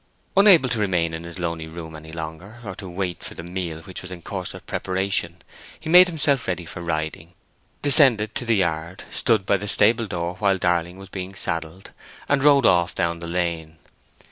[0.35, 3.81] Unable to remain in this lonely room any longer, or to wait for the meal
[3.81, 5.37] which was in course of preparation,
[5.79, 7.35] he made himself ready for riding,
[7.83, 11.91] descended to the yard, stood by the stable door while Darling was being saddled,
[12.27, 13.77] and rode off down the lane.